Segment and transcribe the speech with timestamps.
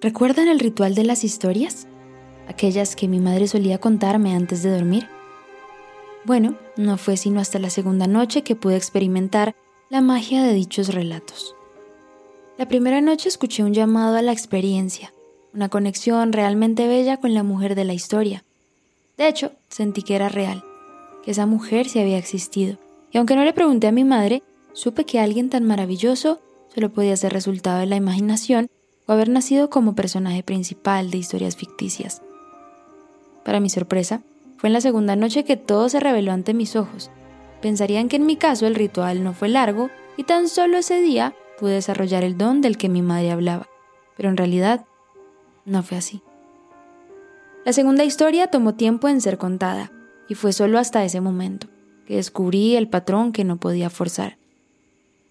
[0.00, 1.86] ¿Recuerdan el ritual de las historias?
[2.48, 5.06] Aquellas que mi madre solía contarme antes de dormir.
[6.24, 9.54] Bueno, no fue sino hasta la segunda noche que pude experimentar
[9.90, 11.54] la magia de dichos relatos.
[12.56, 15.12] La primera noche escuché un llamado a la experiencia,
[15.52, 18.42] una conexión realmente bella con la mujer de la historia.
[19.18, 20.64] De hecho, sentí que era real,
[21.22, 22.78] que esa mujer sí había existido,
[23.12, 26.40] y aunque no le pregunté a mi madre, supe que alguien tan maravilloso
[26.74, 28.70] solo podía ser resultado de la imaginación
[29.12, 32.22] haber nacido como personaje principal de historias ficticias.
[33.44, 34.22] Para mi sorpresa,
[34.56, 37.10] fue en la segunda noche que todo se reveló ante mis ojos.
[37.62, 41.34] Pensarían que en mi caso el ritual no fue largo y tan solo ese día
[41.58, 43.68] pude desarrollar el don del que mi madre hablaba,
[44.16, 44.84] pero en realidad
[45.64, 46.22] no fue así.
[47.64, 49.92] La segunda historia tomó tiempo en ser contada,
[50.28, 51.66] y fue solo hasta ese momento
[52.06, 54.38] que descubrí el patrón que no podía forzar.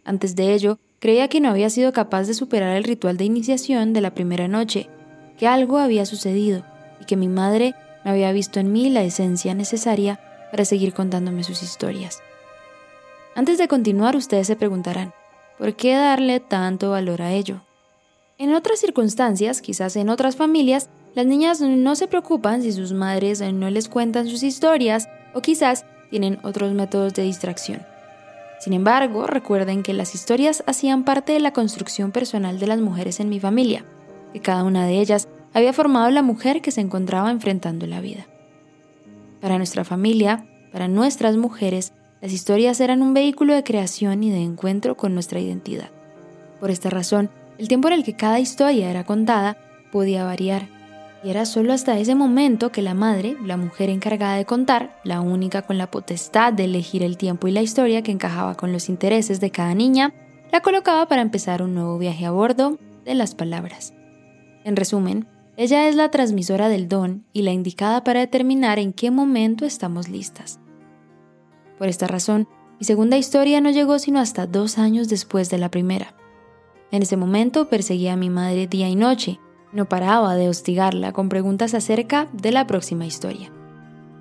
[0.06, 3.94] Antes de ello, Creía que no había sido capaz de superar el ritual de iniciación
[3.94, 4.90] de la primera noche,
[5.38, 6.64] que algo había sucedido
[7.00, 10.20] y que mi madre no había visto en mí la esencia necesaria
[10.52, 12.22] para seguir contándome sus historias.
[13.36, 15.14] Antes de continuar, ustedes se preguntarán,
[15.58, 17.62] ¿por qué darle tanto valor a ello?
[18.38, 23.42] En otras circunstancias, quizás en otras familias, las niñas no se preocupan si sus madres
[23.42, 27.86] no les cuentan sus historias o quizás tienen otros métodos de distracción.
[28.60, 33.20] Sin embargo, recuerden que las historias hacían parte de la construcción personal de las mujeres
[33.20, 33.86] en mi familia,
[34.34, 38.28] que cada una de ellas había formado la mujer que se encontraba enfrentando la vida.
[39.40, 44.42] Para nuestra familia, para nuestras mujeres, las historias eran un vehículo de creación y de
[44.42, 45.90] encuentro con nuestra identidad.
[46.60, 49.58] Por esta razón, el tiempo en el que cada historia era contada
[49.92, 50.79] podía variar
[51.24, 55.22] y era solo hasta ese momento que la madre, la mujer encargada de contar, la
[55.22, 58.90] única con la potestad de elegir el tiempo y la historia que encajaba con los
[58.90, 60.14] intereses de cada niña,
[60.52, 63.94] la colocaba para empezar un nuevo viaje a bordo de las palabras.
[64.64, 65.28] En resumen,
[65.58, 70.08] ella es la transmisora del don y la indicada para determinar en qué momento estamos
[70.08, 70.60] listas.
[71.78, 72.48] Por esta razón,
[72.80, 76.14] mi segunda historia no llegó sino hasta dos años después de la primera.
[76.92, 79.40] En ese momento perseguía a mi madre día y noche,
[79.72, 83.52] no paraba de hostigarla con preguntas acerca de la próxima historia.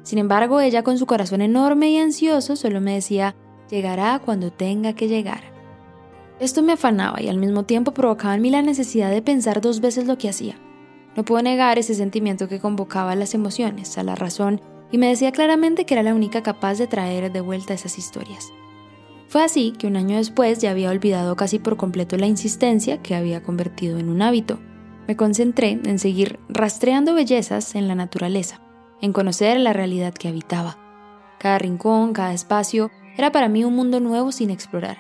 [0.03, 3.35] Sin embargo, ella con su corazón enorme y ansioso solo me decía,
[3.71, 5.43] llegará cuando tenga que llegar.
[6.41, 9.81] Esto me afanaba y al mismo tiempo provocaba en mí la necesidad de pensar dos
[9.81, 10.57] veces lo que hacía.
[11.17, 14.61] No puedo negar ese sentimiento que convocaba las emociones, a la razón,
[14.93, 18.53] y me decía claramente que era la única capaz de traer de vuelta esas historias.
[19.27, 23.15] Fue así que un año después ya había olvidado casi por completo la insistencia que
[23.15, 24.59] había convertido en un hábito
[25.09, 28.61] me concentré en seguir rastreando bellezas en la naturaleza,
[29.01, 30.77] en conocer la realidad que habitaba.
[31.39, 34.99] Cada rincón, cada espacio, era para mí un mundo nuevo sin explorar.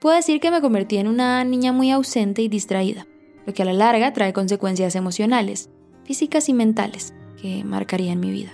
[0.00, 3.06] Puedo decir que me convertí en una niña muy ausente y distraída,
[3.46, 5.70] lo que a la larga trae consecuencias emocionales,
[6.02, 8.50] físicas y mentales, que marcarían mi vida.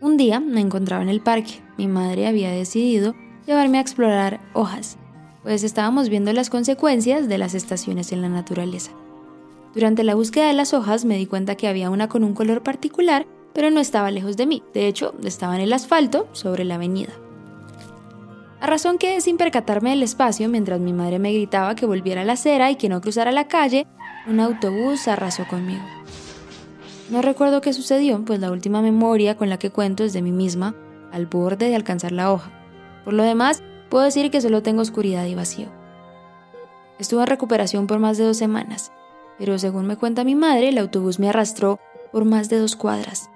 [0.00, 1.60] Un día me encontraba en el parque.
[1.76, 3.14] Mi madre había decidido
[3.46, 4.96] llevarme a explorar hojas,
[5.42, 8.92] pues estábamos viendo las consecuencias de las estaciones en la naturaleza.
[9.74, 12.62] Durante la búsqueda de las hojas me di cuenta que había una con un color
[12.62, 14.62] particular, pero no estaba lejos de mí.
[14.72, 17.12] De hecho, estaba en el asfalto sobre la avenida.
[18.60, 22.24] A razón que, sin percatarme del espacio, mientras mi madre me gritaba que volviera a
[22.24, 23.86] la acera y que no cruzara la calle,
[24.26, 25.84] un autobús arrasó conmigo.
[27.10, 30.32] No recuerdo qué sucedió, pues la última memoria con la que cuento es de mí
[30.32, 30.74] misma,
[31.12, 32.50] al borde de alcanzar la hoja.
[33.04, 35.68] Por lo demás, puedo decir que solo tengo oscuridad y vacío.
[36.98, 38.92] Estuve en recuperación por más de dos semanas
[39.38, 41.78] pero según me cuenta mi madre, el autobús me arrastró
[42.12, 43.30] por más de dos cuadras,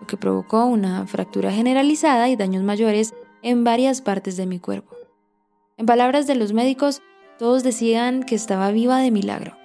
[0.00, 4.96] lo que provocó una fractura generalizada y daños mayores en varias partes de mi cuerpo.
[5.76, 7.02] En palabras de los médicos,
[7.38, 9.56] todos decían que estaba viva de milagro.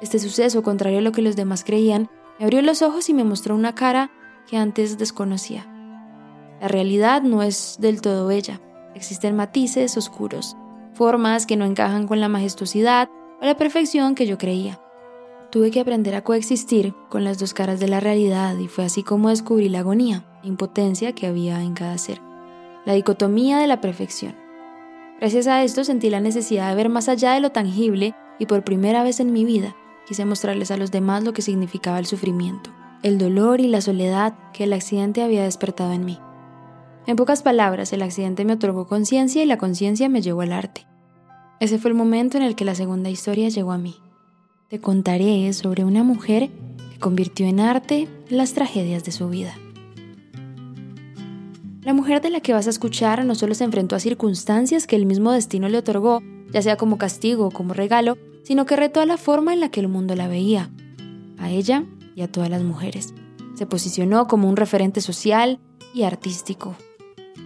[0.00, 3.24] Este suceso, contrario a lo que los demás creían, me abrió los ojos y me
[3.24, 4.10] mostró una cara
[4.48, 5.66] que antes desconocía.
[6.60, 8.60] La realidad no es del todo bella,
[8.94, 10.56] existen matices oscuros,
[10.94, 13.08] formas que no encajan con la majestuosidad
[13.40, 14.80] o la perfección que yo creía.
[15.50, 19.02] Tuve que aprender a coexistir con las dos caras de la realidad y fue así
[19.02, 22.20] como descubrí la agonía e impotencia que había en cada ser,
[22.84, 24.34] la dicotomía de la perfección.
[25.20, 28.64] Gracias a esto sentí la necesidad de ver más allá de lo tangible y por
[28.64, 29.76] primera vez en mi vida
[30.06, 32.70] quise mostrarles a los demás lo que significaba el sufrimiento,
[33.02, 36.18] el dolor y la soledad que el accidente había despertado en mí.
[37.06, 40.86] En pocas palabras, el accidente me otorgó conciencia y la conciencia me llevó al arte.
[41.60, 43.96] Ese fue el momento en el que la segunda historia llegó a mí
[44.74, 46.50] te contaré sobre una mujer
[46.90, 49.54] que convirtió en arte las tragedias de su vida.
[51.82, 54.96] La mujer de la que vas a escuchar no solo se enfrentó a circunstancias que
[54.96, 59.00] el mismo destino le otorgó, ya sea como castigo o como regalo, sino que retó
[59.00, 60.70] a la forma en la que el mundo la veía,
[61.38, 61.84] a ella
[62.16, 63.14] y a todas las mujeres.
[63.54, 65.60] Se posicionó como un referente social
[65.94, 66.74] y artístico.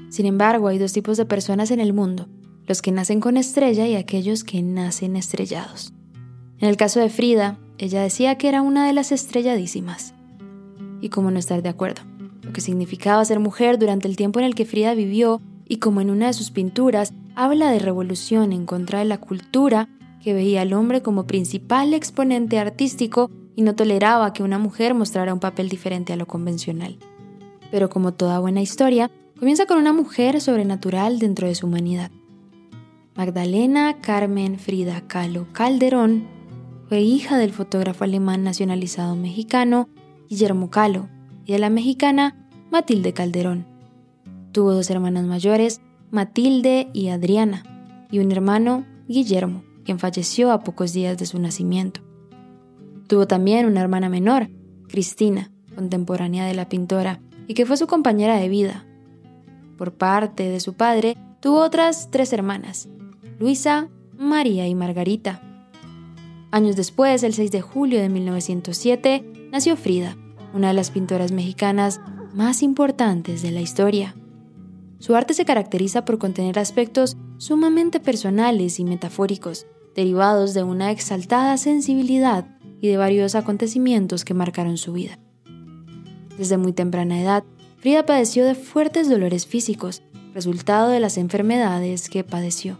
[0.08, 2.26] Sin embargo, hay dos tipos de personas en el mundo,
[2.68, 5.92] los que nacen con estrella y aquellos que nacen estrellados.
[6.58, 10.14] En el caso de Frida, ella decía que era una de las estrelladísimas.
[11.00, 12.02] Y cómo no estar de acuerdo.
[12.42, 16.00] Lo que significaba ser mujer durante el tiempo en el que Frida vivió y como
[16.00, 19.88] en una de sus pinturas habla de revolución en contra de la cultura
[20.22, 25.32] que veía al hombre como principal exponente artístico y no toleraba que una mujer mostrara
[25.32, 26.98] un papel diferente a lo convencional.
[27.70, 32.10] Pero como toda buena historia, comienza con una mujer sobrenatural dentro de su humanidad.
[33.18, 36.28] Magdalena Carmen Frida Kahlo Calderón
[36.88, 39.88] fue hija del fotógrafo alemán nacionalizado mexicano
[40.28, 41.08] Guillermo Calo
[41.44, 42.36] y de la mexicana
[42.70, 43.66] Matilde Calderón.
[44.52, 45.80] Tuvo dos hermanas mayores,
[46.12, 47.64] Matilde y Adriana,
[48.08, 52.00] y un hermano, Guillermo, quien falleció a pocos días de su nacimiento.
[53.08, 54.48] Tuvo también una hermana menor,
[54.86, 58.86] Cristina, contemporánea de la pintora, y que fue su compañera de vida.
[59.76, 62.88] Por parte de su padre, tuvo otras tres hermanas,
[63.38, 65.42] Luisa, María y Margarita,
[66.50, 70.16] Años después, el 6 de julio de 1907, nació Frida,
[70.54, 72.00] una de las pintoras mexicanas
[72.32, 74.16] más importantes de la historia.
[74.98, 81.58] Su arte se caracteriza por contener aspectos sumamente personales y metafóricos, derivados de una exaltada
[81.58, 82.46] sensibilidad
[82.80, 85.18] y de varios acontecimientos que marcaron su vida.
[86.38, 87.44] Desde muy temprana edad,
[87.76, 90.02] Frida padeció de fuertes dolores físicos,
[90.32, 92.78] resultado de las enfermedades que padeció.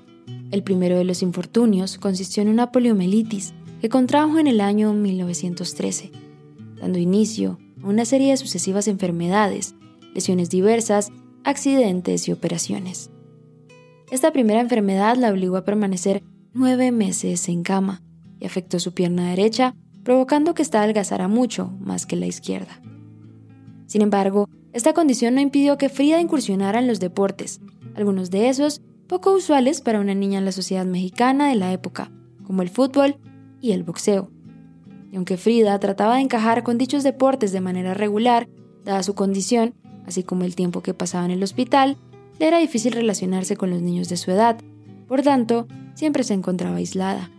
[0.51, 6.11] El primero de los infortunios consistió en una poliomielitis que contrajo en el año 1913,
[6.81, 9.75] dando inicio a una serie de sucesivas enfermedades,
[10.15, 11.11] lesiones diversas,
[11.45, 13.11] accidentes y operaciones.
[14.11, 16.23] Esta primera enfermedad la obligó a permanecer
[16.55, 18.03] nueve meses en cama
[18.41, 22.81] y afectó su pierna derecha, provocando que esta adelgazara mucho más que la izquierda.
[23.87, 27.61] Sin embargo, esta condición no impidió que Frida incursionara en los deportes,
[27.95, 32.11] algunos de esos poco usuales para una niña en la sociedad mexicana de la época,
[32.47, 33.17] como el fútbol
[33.61, 34.31] y el boxeo.
[35.11, 38.49] Y aunque Frida trataba de encajar con dichos deportes de manera regular,
[38.85, 39.75] dada su condición,
[40.07, 41.97] así como el tiempo que pasaba en el hospital,
[42.39, 44.59] le era difícil relacionarse con los niños de su edad,
[45.09, 47.31] por tanto, siempre se encontraba aislada.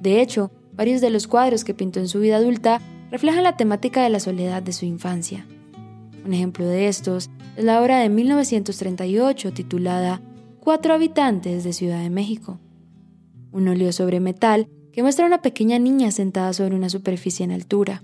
[0.00, 2.80] De hecho, varios de los cuadros que pintó en su vida adulta
[3.10, 5.46] reflejan la temática de la soledad de su infancia.
[6.24, 10.22] Un ejemplo de estos es la obra de 1938 titulada
[10.62, 12.60] Cuatro habitantes de Ciudad de México.
[13.50, 17.50] Un óleo sobre metal que muestra a una pequeña niña sentada sobre una superficie en
[17.50, 18.02] altura.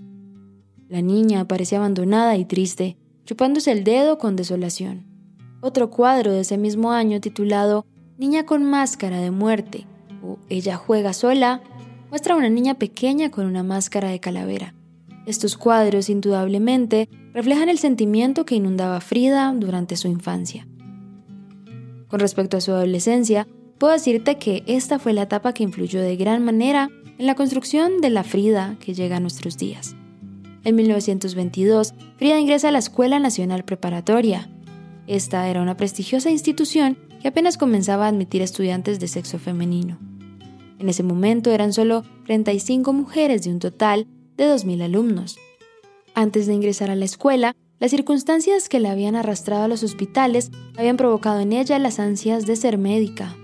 [0.89, 5.05] La niña parece abandonada y triste, chupándose el dedo con desolación.
[5.61, 7.85] Otro cuadro de ese mismo año titulado
[8.17, 9.85] Niña con máscara de muerte
[10.23, 11.61] o Ella juega sola
[12.09, 14.73] muestra a una niña pequeña con una máscara de calavera.
[15.27, 20.67] Estos cuadros indudablemente reflejan el sentimiento que inundaba Frida durante su infancia.
[22.07, 23.47] Con respecto a su adolescencia,
[23.77, 27.99] puedo decirte que esta fue la etapa que influyó de gran manera en la construcción
[28.01, 29.95] de la Frida que llega a nuestros días.
[30.63, 34.49] En 1922, Frida ingresa a la Escuela Nacional Preparatoria.
[35.07, 39.97] Esta era una prestigiosa institución que apenas comenzaba a admitir estudiantes de sexo femenino.
[40.79, 45.39] En ese momento eran solo 35 mujeres de un total de 2.000 alumnos.
[46.13, 50.51] Antes de ingresar a la escuela, las circunstancias que la habían arrastrado a los hospitales
[50.77, 53.35] habían provocado en ella las ansias de ser médica.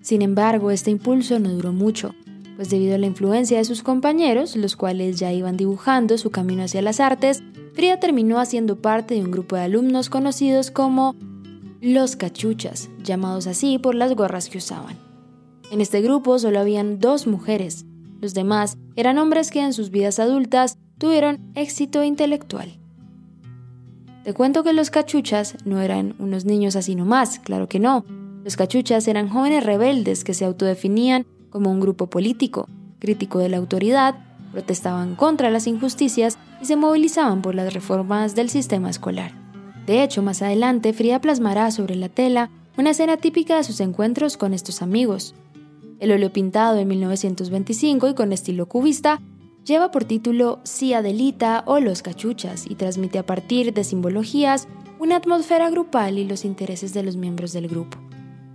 [0.00, 2.14] Sin embargo, este impulso no duró mucho,
[2.56, 6.64] pues debido a la influencia de sus compañeros, los cuales ya iban dibujando su camino
[6.64, 7.42] hacia las artes,
[7.74, 11.14] Frida terminó haciendo parte de un grupo de alumnos conocidos como
[11.80, 14.96] los cachuchas, llamados así por las gorras que usaban.
[15.70, 17.84] En este grupo solo habían dos mujeres,
[18.20, 22.78] los demás eran hombres que en sus vidas adultas tuvieron éxito intelectual.
[24.26, 28.04] Te cuento que los cachuchas no eran unos niños así nomás, claro que no,
[28.42, 32.68] Los cachuchas eran jóvenes rebeldes que se autodefinían como un grupo político,
[32.98, 34.16] crítico de la autoridad,
[34.50, 39.30] protestaban contra las injusticias y se movilizaban por las reformas del sistema escolar.
[39.86, 44.36] De hecho, más adelante, Frida plasmará sobre la tela una escena típica de sus encuentros
[44.36, 45.36] con estos amigos.
[46.00, 49.20] El óleo pintado en 1925 y con estilo cubista
[49.66, 54.68] lleva por título Si Adelita o Los Cachuchas y transmite a partir de simbologías
[55.00, 57.98] una atmósfera grupal y los intereses de los miembros del grupo.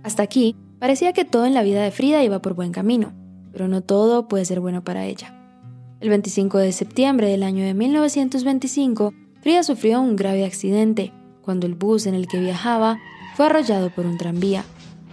[0.02, 3.12] Hasta aquí, parecía que todo en la vida de Frida iba por buen camino,
[3.52, 5.38] pero no todo puede ser bueno para ella.
[6.00, 11.74] El 25 de septiembre del año de 1925, Frida sufrió un grave accidente cuando el
[11.74, 12.98] bus en el que viajaba
[13.36, 14.64] fue arrollado por un tranvía,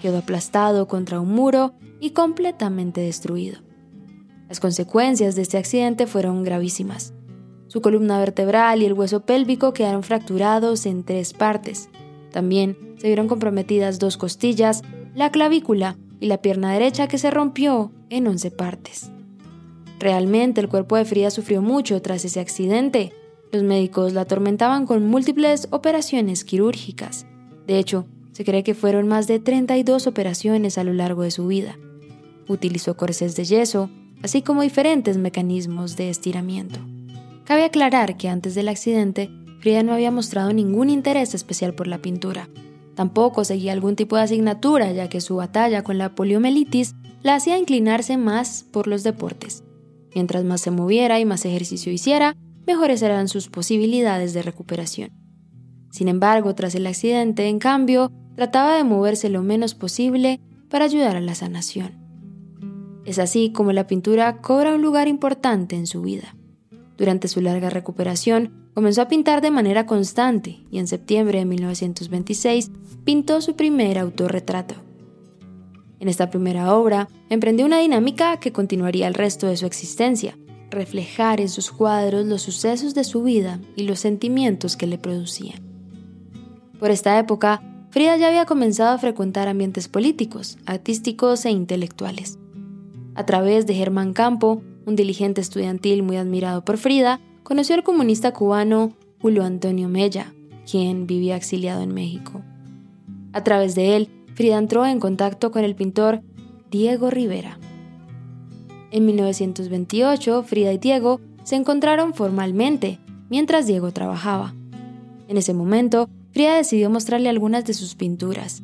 [0.02, 3.69] quedó aplastado contra un muro y completamente destruido.
[4.50, 7.14] Las consecuencias de este accidente fueron gravísimas.
[7.68, 11.90] Su columna vertebral y el hueso pélvico quedaron fracturados en tres partes.
[12.32, 14.82] También se vieron comprometidas dos costillas,
[15.14, 19.12] la clavícula y la pierna derecha que se rompió en once partes.
[20.00, 23.14] Realmente el cuerpo de Frida sufrió mucho tras ese accidente.
[23.52, 27.28] Los médicos la atormentaban con múltiples operaciones quirúrgicas.
[27.68, 31.46] De hecho, se cree que fueron más de 32 operaciones a lo largo de su
[31.46, 31.78] vida.
[32.48, 33.90] Utilizó corsés de yeso,
[34.24, 36.80] así como diferentes mecanismos de estiramiento.
[37.46, 41.98] Cabe aclarar que antes del accidente, Frida no había mostrado ningún interés especial por la
[41.98, 42.48] pintura.
[42.96, 47.58] Tampoco seguía algún tipo de asignatura, ya que su batalla con la poliomielitis la hacía
[47.58, 49.64] inclinarse más por los deportes.
[50.16, 52.36] Mientras más se moviera y más ejercicio hiciera,
[52.66, 55.12] mejores eran sus posibilidades de recuperación.
[55.92, 61.16] Sin embargo, tras el accidente, en cambio, trataba de moverse lo menos posible para ayudar
[61.16, 62.09] a la sanación.
[63.06, 66.36] Es así como la pintura cobra un lugar importante en su vida.
[66.98, 72.72] Durante su larga recuperación, comenzó a pintar de manera constante y en septiembre de 1926
[73.04, 74.76] pintó su primer autorretrato.
[76.00, 80.38] En esta primera obra, emprendió una dinámica que continuaría el resto de su existencia,
[80.70, 85.62] reflejar en sus cuadros los sucesos de su vida y los sentimientos que le producían.
[86.80, 92.38] Por esta época, Frida ya había comenzado a frecuentar ambientes políticos, artísticos e intelectuales.
[93.20, 98.32] A través de Germán Campo, un diligente estudiantil muy admirado por Frida, conoció al comunista
[98.32, 100.34] cubano Julio Antonio Mella,
[100.66, 102.42] quien vivía exiliado en México.
[103.34, 106.22] A través de él, Frida entró en contacto con el pintor
[106.72, 107.60] Diego Rivera.
[108.90, 114.56] En 1928, Frida y Diego se encontraron formalmente mientras Diego trabajaba.
[115.28, 118.64] En ese momento, Frida decidió mostrarle algunas de sus pinturas.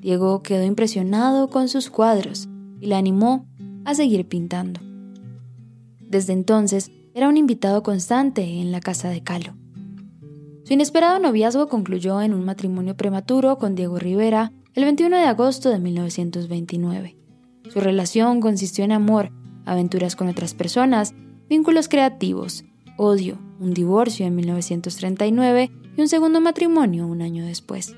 [0.00, 2.48] Diego quedó impresionado con sus cuadros
[2.80, 3.46] y la animó
[3.84, 4.80] a seguir pintando.
[6.00, 9.54] Desde entonces, era un invitado constante en la casa de Calo.
[10.64, 15.70] Su inesperado noviazgo concluyó en un matrimonio prematuro con Diego Rivera el 21 de agosto
[15.70, 17.16] de 1929.
[17.72, 19.30] Su relación consistió en amor,
[19.64, 21.14] aventuras con otras personas,
[21.48, 22.64] vínculos creativos,
[22.96, 27.94] odio, un divorcio en 1939 y un segundo matrimonio un año después.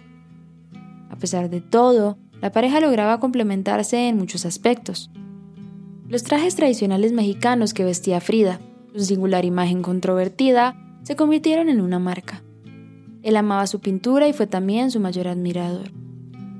[1.08, 5.10] A pesar de todo, la pareja lograba complementarse en muchos aspectos.
[6.08, 8.60] Los trajes tradicionales mexicanos que vestía Frida,
[8.94, 12.44] su singular imagen controvertida, se convirtieron en una marca.
[13.24, 15.90] Él amaba su pintura y fue también su mayor admirador.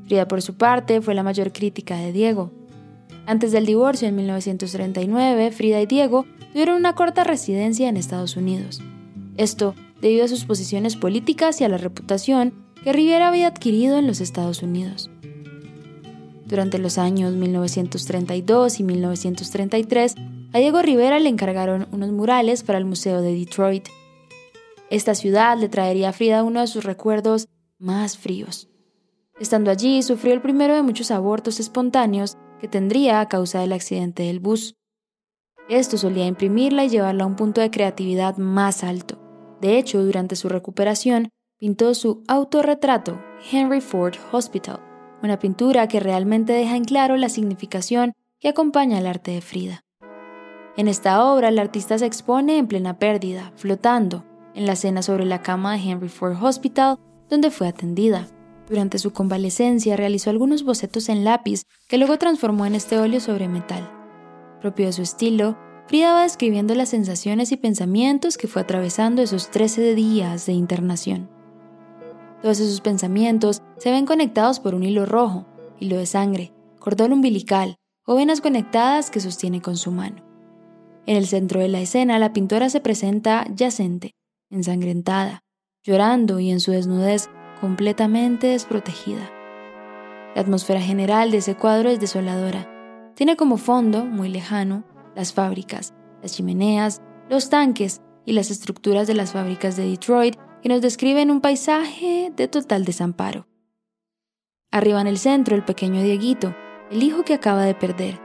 [0.07, 2.51] Frida, por su parte, fue la mayor crítica de Diego.
[3.25, 8.83] Antes del divorcio en 1939, Frida y Diego tuvieron una corta residencia en Estados Unidos.
[9.37, 14.09] Esto debido a sus posiciones políticas y a la reputación que Rivera había adquirido en
[14.09, 15.09] los Estados Unidos.
[16.47, 20.15] Durante los años 1932 y 1933,
[20.53, 23.89] a Diego Rivera le encargaron unos murales para el Museo de Detroit.
[24.89, 27.49] Esta ciudad le traería a Frida uno de sus recuerdos
[27.79, 28.69] más fríos.
[29.41, 34.23] Estando allí, sufrió el primero de muchos abortos espontáneos que tendría a causa del accidente
[34.23, 34.77] del bus.
[35.69, 39.19] Esto solía imprimirla y llevarla a un punto de creatividad más alto.
[39.61, 44.81] De hecho, durante su recuperación, pintó su autorretrato, Henry Ford Hospital,
[45.23, 49.83] una pintura que realmente deja en claro la significación que acompaña al arte de Frida.
[50.77, 55.25] En esta obra, el artista se expone en plena pérdida, flotando, en la escena sobre
[55.25, 56.99] la cama de Henry Ford Hospital,
[57.31, 58.29] donde fue atendida.
[58.69, 63.49] Durante su convalecencia realizó algunos bocetos en lápiz que luego transformó en este óleo sobre
[63.49, 63.89] metal.
[64.61, 65.57] Propio de su estilo,
[65.87, 71.36] Frida va describiendo las sensaciones y pensamientos que fue atravesando esos 13 días de internación.
[72.43, 75.47] Todos esos pensamientos se ven conectados por un hilo rojo,
[75.81, 77.77] hilo de sangre, cordón umbilical
[78.07, 80.23] o venas conectadas que sostiene con su mano.
[81.07, 84.15] En el centro de la escena, la pintora se presenta yacente,
[84.51, 85.43] ensangrentada,
[85.83, 87.29] llorando y en su desnudez
[87.61, 89.31] completamente desprotegida.
[90.35, 92.71] La atmósfera general de ese cuadro es desoladora.
[93.15, 97.01] Tiene como fondo, muy lejano, las fábricas, las chimeneas,
[97.31, 102.33] los tanques y las estructuras de las fábricas de Detroit que nos describen un paisaje
[102.35, 103.47] de total desamparo.
[104.73, 106.57] Arriba en el centro el pequeño Dieguito,
[106.91, 108.21] el hijo que acaba de perder.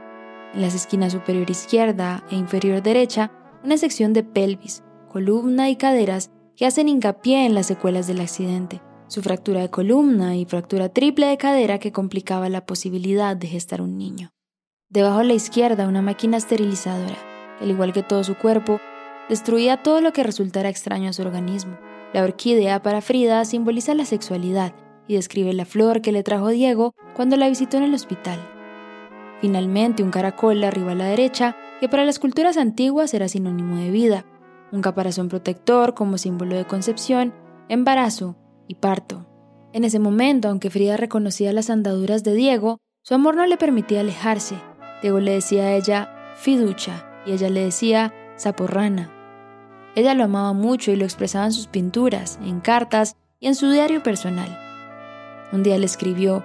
[0.52, 3.30] En las esquinas superior izquierda e inferior derecha,
[3.62, 8.82] una sección de pelvis, columna y caderas que hacen hincapié en las secuelas del accidente,
[9.06, 13.80] su fractura de columna y fractura triple de cadera que complicaba la posibilidad de gestar
[13.80, 14.32] un niño.
[14.88, 17.18] Debajo a la izquierda una máquina esterilizadora,
[17.60, 18.80] que al igual que todo su cuerpo,
[19.28, 21.78] destruía todo lo que resultara extraño a su organismo.
[22.12, 24.74] La orquídea para Frida simboliza la sexualidad
[25.08, 28.38] y describe la flor que le trajo Diego cuando la visitó en el hospital.
[29.40, 33.90] Finalmente, un caracol arriba a la derecha, que para las culturas antiguas era sinónimo de
[33.90, 34.24] vida,
[34.70, 37.34] un caparazón protector como símbolo de concepción,
[37.68, 38.36] embarazo
[38.68, 39.26] y parto.
[39.72, 44.00] En ese momento, aunque Frida reconocía las andaduras de Diego, su amor no le permitía
[44.00, 44.54] alejarse.
[45.02, 49.11] Diego le decía a ella fiducha y ella le decía saporrana.
[49.94, 53.70] Ella lo amaba mucho y lo expresaba en sus pinturas, en cartas y en su
[53.70, 54.58] diario personal.
[55.52, 56.44] Un día le escribió,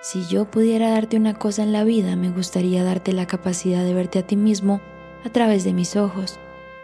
[0.00, 3.94] si yo pudiera darte una cosa en la vida, me gustaría darte la capacidad de
[3.94, 4.80] verte a ti mismo
[5.24, 6.38] a través de mis ojos.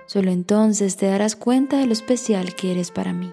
[0.06, 3.32] Solo entonces te darás cuenta de lo especial que eres para mí.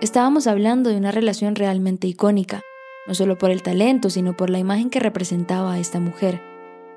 [0.00, 2.60] Estábamos hablando de una relación realmente icónica,
[3.06, 6.42] no solo por el talento, sino por la imagen que representaba a esta mujer.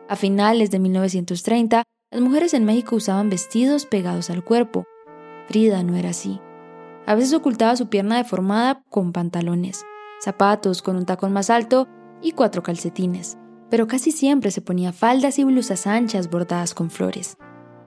[0.10, 4.86] A finales de 1930, las mujeres en México usaban vestidos pegados al cuerpo.
[5.48, 6.42] Frida no era así.
[7.06, 9.86] A veces ocultaba su pierna deformada con pantalones,
[10.20, 11.88] zapatos con un tacón más alto
[12.22, 13.38] y cuatro calcetines,
[13.70, 17.38] pero casi siempre se ponía faldas y blusas anchas bordadas con flores.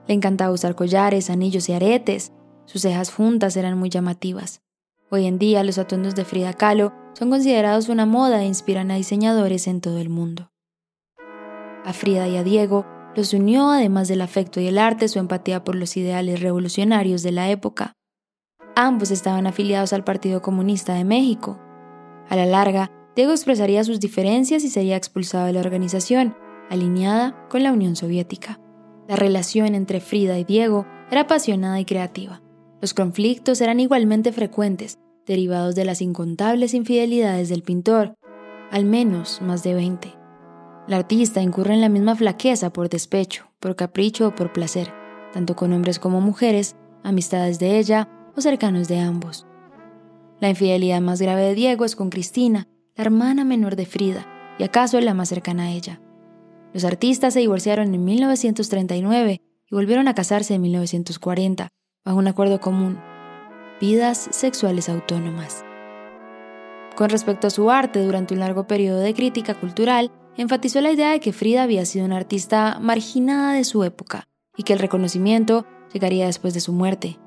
[0.07, 2.31] Le encantaba usar collares, anillos y aretes.
[2.65, 4.61] Sus cejas juntas eran muy llamativas.
[5.11, 8.95] Hoy en día los atuendos de Frida Kahlo son considerados una moda e inspiran a
[8.95, 10.51] diseñadores en todo el mundo.
[11.85, 12.85] A Frida y a Diego
[13.15, 17.31] los unió, además del afecto y el arte, su empatía por los ideales revolucionarios de
[17.31, 17.93] la época.
[18.75, 21.59] Ambos estaban afiliados al Partido Comunista de México.
[22.29, 26.35] A la larga, Diego expresaría sus diferencias y sería expulsado de la organización,
[26.69, 28.59] alineada con la Unión Soviética.
[29.07, 32.41] La relación entre Frida y Diego era apasionada y creativa.
[32.81, 38.15] Los conflictos eran igualmente frecuentes, derivados de las incontables infidelidades del pintor,
[38.71, 40.24] al menos más de 20.
[40.87, 44.93] La artista incurre en la misma flaqueza por despecho, por capricho o por placer,
[45.33, 49.47] tanto con hombres como mujeres, amistades de ella o cercanos de ambos.
[50.39, 54.27] La infidelidad más grave de Diego es con Cristina, la hermana menor de Frida,
[54.59, 56.01] y acaso la más cercana a ella.
[56.71, 61.69] Los artistas se divorciaron en 1939 y volvieron a casarse en 1940,
[62.03, 62.99] bajo un acuerdo común,
[63.81, 65.65] vidas sexuales autónomas.
[66.95, 71.11] Con respecto a su arte, durante un largo periodo de crítica cultural, enfatizó la idea
[71.11, 75.65] de que Frida había sido una artista marginada de su época y que el reconocimiento
[75.93, 77.19] llegaría después de su muerte.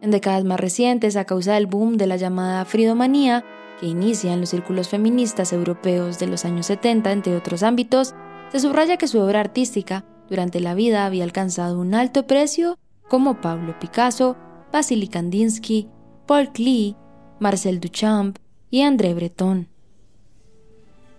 [0.00, 3.44] En décadas más recientes, a causa del boom de la llamada fridomanía,
[3.80, 8.14] que inicia en los círculos feministas europeos de los años 70, entre otros ámbitos,
[8.52, 13.40] se subraya que su obra artística durante la vida había alcanzado un alto precio como
[13.40, 14.36] Pablo Picasso,
[14.72, 15.88] Vasily Kandinsky,
[16.26, 16.96] Paul Klee,
[17.38, 18.38] Marcel Duchamp
[18.70, 19.68] y André Breton.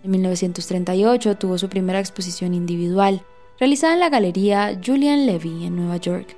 [0.04, 3.22] En 1938 tuvo su primera exposición individual,
[3.58, 6.36] realizada en la Galería Julian Levy en Nueva York,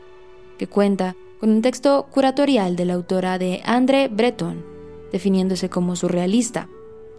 [0.58, 4.64] que cuenta con un texto curatorial de la autora de André Breton,
[5.12, 6.68] definiéndose como surrealista,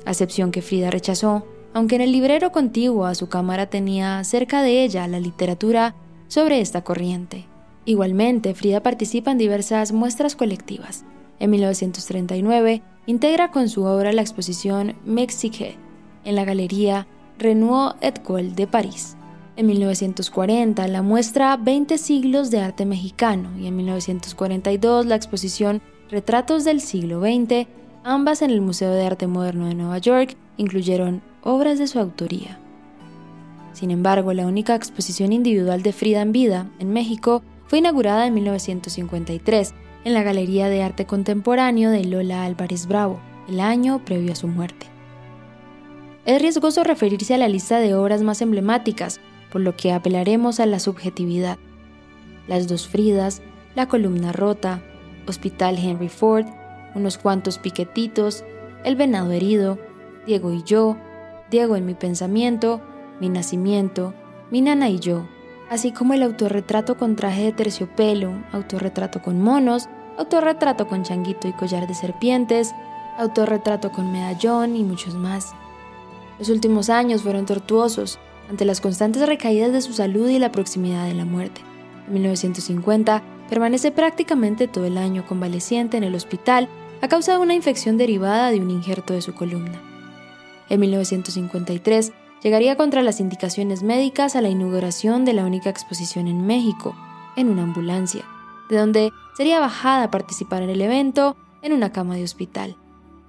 [0.06, 4.84] acepción que Frida rechazó, aunque en el librero contiguo a su cámara tenía cerca de
[4.84, 5.96] ella la literatura
[6.28, 7.46] sobre esta corriente.
[7.86, 11.06] Igualmente, Frida participa en diversas muestras colectivas.
[11.40, 15.78] En 1939, integra con su obra la exposición Mexique
[16.24, 17.08] en la Galería
[17.38, 19.18] Renoir École de París.
[19.56, 26.66] En 1940 la muestra 20 siglos de arte mexicano y en 1942 la exposición Retratos
[26.66, 27.68] del siglo XX,
[28.04, 32.60] ambas en el Museo de Arte Moderno de Nueva York, incluyeron obras de su autoría.
[33.74, 38.34] Sin embargo, la única exposición individual de Frida en vida en México fue inaugurada en
[38.34, 44.36] 1953 en la Galería de Arte Contemporáneo de Lola Álvarez Bravo, el año previo a
[44.36, 44.88] su muerte.
[46.26, 49.20] Es riesgoso referirse a la lista de obras más emblemáticas,
[49.52, 51.58] por lo que apelaremos a la subjetividad.
[52.48, 53.42] Las dos Fridas,
[53.76, 54.82] la columna rota,
[55.28, 56.46] Hospital Henry Ford,
[56.94, 58.44] unos cuantos piquetitos,
[58.84, 59.80] el venado herido,
[60.28, 60.98] Diego y yo,
[61.50, 62.82] Diego en mi pensamiento,
[63.20, 64.14] mi nacimiento,
[64.52, 65.28] mi nana y yo,
[65.70, 71.54] así como el autorretrato con traje de terciopelo, autorretrato con monos, autorretrato con changuito y
[71.54, 72.74] collar de serpientes,
[73.18, 75.54] autorretrato con medallón y muchos más.
[76.42, 78.18] Los últimos años fueron tortuosos
[78.50, 81.62] ante las constantes recaídas de su salud y la proximidad de la muerte.
[82.08, 86.68] En 1950 permanece prácticamente todo el año convaleciente en el hospital
[87.00, 89.80] a causa de una infección derivada de un injerto de su columna.
[90.68, 96.48] En 1953 llegaría contra las indicaciones médicas a la inauguración de la única exposición en
[96.48, 96.96] México,
[97.36, 98.26] en una ambulancia,
[98.68, 102.78] de donde sería bajada a participar en el evento en una cama de hospital.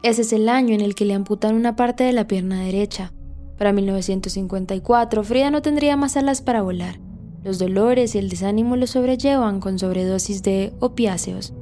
[0.02, 3.12] Ese es el año en el que le amputan una parte de la pierna derecha.
[3.56, 6.98] Para 1954, Frida no tendría más alas para volar.
[7.44, 11.54] Los dolores y el desánimo lo sobrellevan con sobredosis de opiáceos.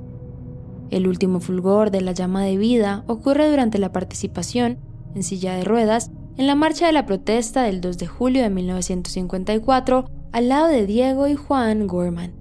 [0.91, 4.79] El último fulgor de la llama de vida ocurre durante la participación,
[5.15, 8.49] en silla de ruedas, en la marcha de la protesta del 2 de julio de
[8.49, 12.33] 1954 al lado de Diego y Juan Gorman.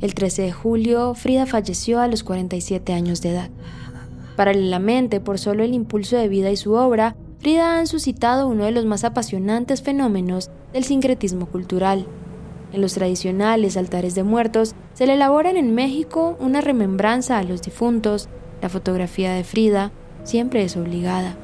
[0.00, 3.50] El 13 de julio, Frida falleció a los 47 años de edad.
[4.36, 8.70] Paralelamente, por solo el impulso de vida y su obra, Frida ha suscitado uno de
[8.70, 12.06] los más apasionantes fenómenos del sincretismo cultural.
[12.72, 17.62] En los tradicionales altares de muertos se le elaboran en México una remembranza a los
[17.62, 18.28] difuntos,
[18.62, 19.92] la fotografía de Frida
[20.24, 21.36] siempre es obligada.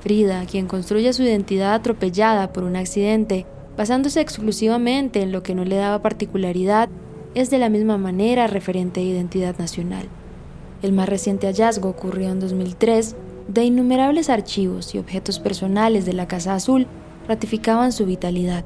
[0.00, 5.64] Frida, quien construye su identidad atropellada por un accidente, basándose exclusivamente en lo que no
[5.64, 6.88] le daba particularidad,
[7.34, 10.08] es de la misma manera referente a identidad nacional.
[10.82, 13.16] El más reciente hallazgo ocurrió en 2003,
[13.48, 16.86] de innumerables archivos y objetos personales de la Casa Azul
[17.26, 18.64] ratificaban su vitalidad.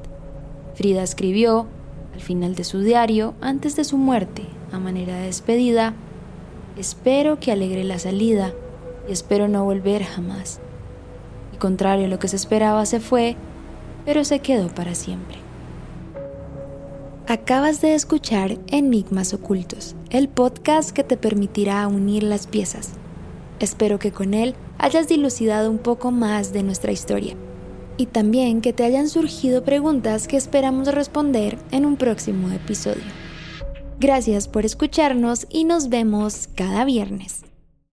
[0.75, 1.67] Frida escribió,
[2.13, 5.93] al final de su diario, antes de su muerte, a manera de despedida,
[6.77, 8.53] Espero que alegre la salida
[9.09, 10.59] y espero no volver jamás.
[11.53, 13.35] Y contrario a lo que se esperaba, se fue,
[14.05, 15.37] pero se quedó para siempre.
[17.27, 22.91] Acabas de escuchar Enigmas Ocultos, el podcast que te permitirá unir las piezas.
[23.59, 27.35] Espero que con él hayas dilucidado un poco más de nuestra historia
[27.97, 33.03] y también que te hayan surgido preguntas que esperamos responder en un próximo episodio.
[33.99, 37.46] Gracias por escucharnos y nos vemos cada viernes.